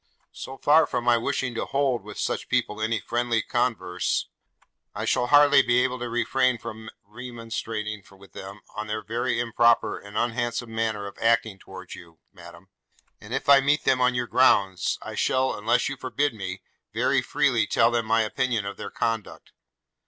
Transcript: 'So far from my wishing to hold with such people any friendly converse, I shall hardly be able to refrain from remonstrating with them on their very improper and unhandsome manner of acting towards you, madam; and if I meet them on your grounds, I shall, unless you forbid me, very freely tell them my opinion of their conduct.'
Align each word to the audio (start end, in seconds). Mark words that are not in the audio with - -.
'So 0.31 0.57
far 0.57 0.87
from 0.87 1.03
my 1.03 1.15
wishing 1.15 1.53
to 1.53 1.63
hold 1.63 2.01
with 2.03 2.17
such 2.17 2.49
people 2.49 2.81
any 2.81 2.99
friendly 2.99 3.39
converse, 3.39 4.29
I 4.95 5.05
shall 5.05 5.27
hardly 5.27 5.61
be 5.61 5.83
able 5.83 5.99
to 5.99 6.09
refrain 6.09 6.57
from 6.57 6.89
remonstrating 7.05 8.01
with 8.09 8.31
them 8.33 8.61
on 8.73 8.87
their 8.87 9.03
very 9.03 9.39
improper 9.39 9.99
and 9.99 10.17
unhandsome 10.17 10.73
manner 10.73 11.05
of 11.05 11.19
acting 11.19 11.59
towards 11.59 11.93
you, 11.93 12.17
madam; 12.33 12.69
and 13.19 13.31
if 13.31 13.47
I 13.47 13.59
meet 13.61 13.83
them 13.83 14.01
on 14.01 14.15
your 14.15 14.25
grounds, 14.25 14.97
I 15.03 15.13
shall, 15.13 15.53
unless 15.55 15.87
you 15.87 15.95
forbid 15.97 16.33
me, 16.33 16.63
very 16.91 17.21
freely 17.21 17.67
tell 17.67 17.91
them 17.91 18.07
my 18.07 18.21
opinion 18.21 18.65
of 18.65 18.77
their 18.77 18.89
conduct.' 18.89 19.51